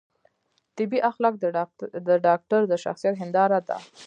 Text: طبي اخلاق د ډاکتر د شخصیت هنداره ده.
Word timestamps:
طبي 0.77 0.97
اخلاق 1.09 1.33
د 2.07 2.11
ډاکتر 2.27 2.59
د 2.67 2.73
شخصیت 2.83 3.15
هنداره 3.21 3.59
ده. 3.67 3.77